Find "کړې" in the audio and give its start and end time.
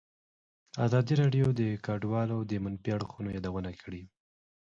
3.83-4.01